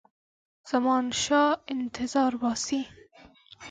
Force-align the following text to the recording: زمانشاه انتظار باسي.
زمانشاه 0.71 1.61
انتظار 1.67 2.35
باسي. 2.41 2.81